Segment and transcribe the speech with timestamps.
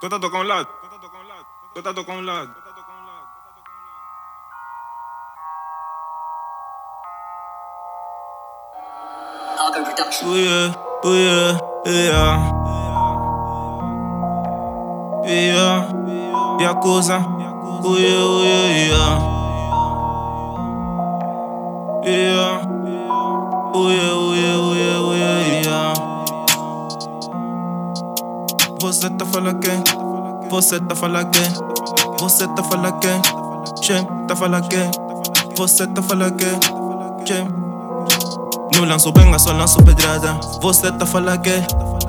[0.00, 0.68] Tu tá tocando um lado?
[1.72, 2.54] Tu tá tocando um lado?
[9.58, 10.28] Algar Production.
[10.28, 12.38] Oh yeah, oh yeah, yeah.
[15.26, 15.88] Yeah,
[16.60, 17.18] Yakuza.
[17.82, 19.34] Oh yeah, oh yeah, yeah.
[22.04, 22.74] Yeah.
[29.04, 29.84] Você tá falando quem?
[30.48, 31.42] Você tá falando quem?
[32.18, 33.20] Você tá falando quem?
[33.82, 34.90] Quem tá falando quem?
[35.54, 36.58] Você tá falando quem?
[37.26, 37.48] Quem?
[38.74, 40.32] Não lanço benga, só lanço pedrada.
[40.62, 41.50] Você tá falando que?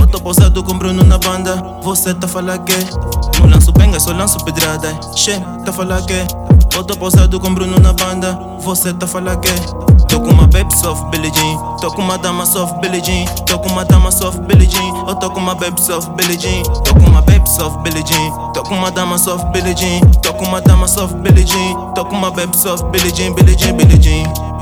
[0.00, 1.56] Eu tô pousado com Bruno na banda.
[1.82, 3.38] Você tá falando que?
[3.38, 4.98] Não lanço benga, só lanço pedrada.
[5.14, 6.47] Che, tá falando que?
[6.74, 8.38] Eu tô pousado com Bruno na banda.
[8.60, 9.48] Você tá falando que?
[10.08, 11.76] Tô com uma baby soft Billie Jean.
[11.80, 13.24] Tô com uma dama soft Billie Jean.
[13.44, 15.08] Tô com uma dama soft Billie Jean.
[15.08, 16.62] Eu tô com uma baby soft Billie Jean.
[16.84, 18.52] Tô com uma baby soft Billie Jean.
[18.52, 20.00] Tô com uma dama soft Billie Jean.
[20.22, 21.92] Tô com uma dama soft Billie Jean.
[21.94, 24.58] Tô com uma baby soft Billie Jean, Billie Jean, Billie Jean.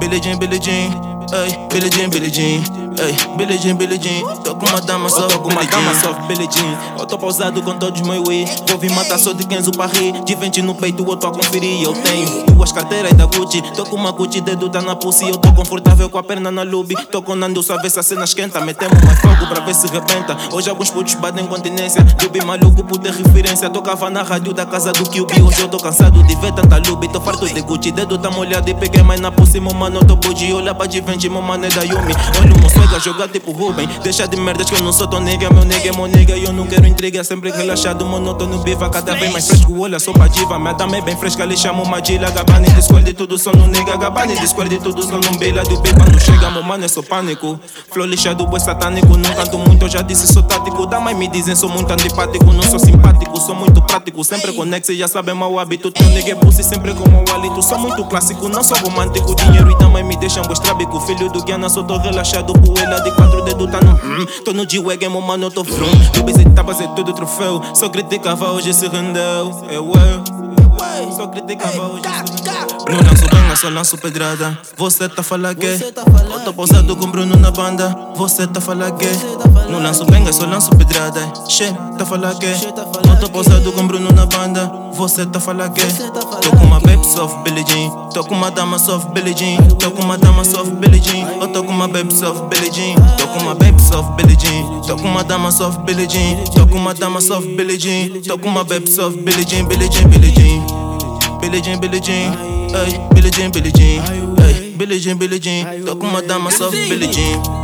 [0.00, 0.90] Billie Jean, Billie Jean,
[1.30, 2.62] ay, Billie Jean, Billie Jean,
[3.00, 4.36] ay, Billie Jean, Billie Jean.
[4.36, 6.78] Tô com uma dama só, tô com uma dama só, Billie Jean.
[6.98, 8.46] Eu tô pausado com todos meus way.
[8.68, 10.12] Vou vir matar só de Kenzo Parry.
[10.24, 11.82] De 20 no peito, eu tô a conferir.
[11.82, 13.62] Eu tenho duas carteiras da Gucci.
[13.74, 15.28] Tô com uma Gucci, dedo tá na pussy.
[15.28, 16.94] Eu tô confortável com a perna na lube.
[17.10, 18.60] Tô com Nando, só ver se a cena esquenta.
[18.60, 20.36] Metemos mais fogo pra ver se rebenta.
[20.52, 22.04] Hoje alguns putos batem continência.
[22.22, 23.70] Lube maluco ter referência.
[23.70, 25.42] Tocava na rádio da casa do QB.
[25.42, 27.08] Hoje eu tô cansado de ver tanta lube.
[27.08, 29.60] Tô farto de Gucci, dedo tá molhado e peguei mais na pussy.
[29.60, 30.52] Meu mano, eu tô bougie.
[30.52, 32.14] Olha pra de vende, meu mano é da Yumi.
[32.38, 33.88] Olha o meu swagger jogar tipo Ruben.
[34.02, 35.50] Deixa de merdas que eu não sou teu nega.
[35.50, 36.36] Meu nega é meu nega.
[36.36, 37.22] E eu não quero intriga.
[37.22, 38.90] Sempre relaxado, monótono, biva.
[38.90, 39.80] Cada vez mais fresco.
[39.80, 40.58] Olha só pra diva.
[40.58, 41.44] Minha dama é bem fresca.
[41.44, 42.30] Lhe chamo Madila.
[42.30, 43.96] Gabani de escolha de tudo só no nega.
[43.96, 45.62] Gabani de escolha de tudo só no beila.
[45.62, 47.58] Do B quando chega, meu mano é só pânico.
[47.92, 49.16] Flow lixado, boi satânico.
[49.16, 50.86] Não canto muito, eu já disse, sou tático.
[50.86, 52.52] Da mãe me dizem, sou muito antipático.
[52.52, 54.24] Não sou simpático, sou muito prático.
[54.24, 55.90] Sempre conexo, já sabem mau hábito.
[55.90, 57.62] Teu nega é pussy, sempre com mau hálito.
[57.62, 59.34] Sou muito clássico, não sou romântico.
[59.34, 61.00] Dinheiro e também me deixam bostrabico.
[61.00, 62.52] Filho do Guiana, só tô relaxado.
[62.72, 64.26] Poeira de quatro dedos, tá no hum.
[64.44, 65.90] Tô no G-Wagon, meu mano, eu tô frum.
[66.16, 67.60] Eu visitava ser tudo troféu.
[67.74, 69.66] Só criticava, hoje se rendeu.
[69.70, 71.12] Eu, eu.
[71.12, 72.70] Só criticava, hoje se rendeu.
[72.90, 74.58] Não lanço banga, só lanço pedrada.
[74.76, 75.66] Você tá falando que?
[75.66, 77.96] Eu tô pausado com Bruno na banda.
[78.16, 79.06] Você tá falando que?
[79.70, 81.20] Não lanço benga, só lanço pedrada.
[81.48, 82.52] Che, tá falando que?
[83.20, 84.72] Tô pausado com Bruno na banda.
[84.94, 85.82] Você tá falando que?
[85.82, 87.90] Tô com uma baby soft Billie Jean.
[88.14, 89.56] Tô com uma dama soft Billie Jean.
[89.78, 91.28] Tô com uma dama soft Billie Jean.
[91.40, 92.94] Eu tô com uma baby soft Billie Jean.
[93.16, 94.80] Tô com uma baby soft Billie Jean.
[94.86, 96.44] Tô com uma dama soft Billie Jean.
[96.54, 98.20] Tô com uma dama soft Billie Jean.
[98.22, 100.90] Tô com uma baby soft Billie Jean, Billie Jean, Billie Jean.
[101.40, 102.34] Billie Jean, Billie Jean,
[102.74, 104.02] ay, Billie Jean, Billie Jean,
[104.44, 105.64] ay, Billie Jean, Billie Jean.
[105.86, 107.59] Tô com uma dama soft Billie Jean.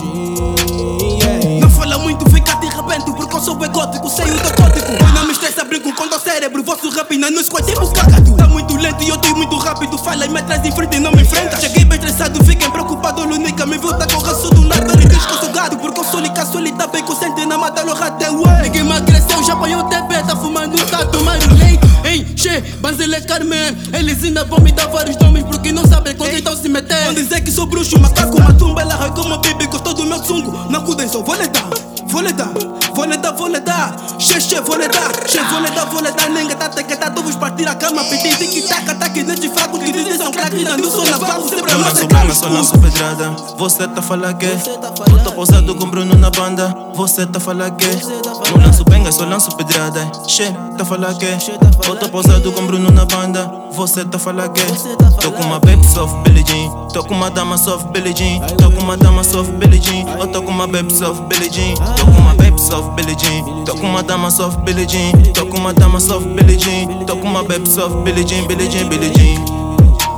[0.00, 1.60] Yeah.
[1.60, 4.92] Não fala muito, fica de repente Porque eu sou bem gótico, sei o teu código.
[4.92, 8.46] Eu não me estressa, brinco com teu cérebro Vosso rap não escolhe tipo cagado Tá
[8.46, 11.10] muito lento e eu tô muito rápido Fala e me traz de frente e não
[11.12, 11.60] me enfrenta.
[11.60, 15.26] Cheguei bem estressado, fiquem preocupados Lunica me viu, com o raço do nada Ele diz
[15.26, 17.94] que eu sou gado Porque eu sou lica, sou tá bem consciente Na mata no
[17.94, 22.60] rato, ué Ninguém emagreceu, já apanhou o TP Tá fumando, tá tomando leite Hein, che,
[22.80, 26.68] Banzele Carmen Eles ainda vão me dar vários nomes Porque não sabem quem estão se
[26.68, 28.17] meter Vão dizer que sou bruxo, macaco,
[34.58, 35.40] Che, dar Che,
[35.90, 39.48] vou lhe dar Ninguém tá tequeta, tu vos partir a cama Pedir tic-tac, ataque neste
[39.48, 42.34] fraco Que dizem são crack, dando som na barro Sempre a Não é banga, caro
[42.34, 43.30] só lanço pedrada.
[43.56, 44.46] Você tá falando que?
[44.46, 46.74] Eu tô pausado com Bruno na banda.
[46.94, 47.86] Você tá falando que?
[47.86, 50.00] Não lanço benga, só lanço pedrada.
[50.26, 50.44] Che,
[50.76, 51.26] tá falando que?
[51.88, 53.50] Eu tô pausado com Bruno na banda.
[53.72, 54.62] Você tá falando que?
[55.20, 56.70] Tô com uma baby soft Billie Jean.
[56.92, 58.40] Tô com uma dama soft Billie Jean.
[58.56, 60.08] Tô com uma dama soft Billie Jean.
[60.18, 61.74] Eu tô com uma baby soft Billie Jean.
[61.94, 63.64] Tô com uma baby soft Billie Jean.
[63.64, 65.12] Tô com uma dama soft Billie Jean.
[65.32, 67.04] Tô com uma dama soft Billie Jean.
[67.06, 69.58] Tô com uma baby soft Billie Jean, Billie Jean, Billie Jean.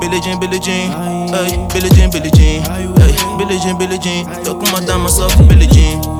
[0.00, 2.86] Billie Jean, Billie Jean, ay, Billie Jean, Billie Jean, ay,
[3.36, 6.17] Billie Jean, Billie Jean, tô com uma dama soft Billie Jean.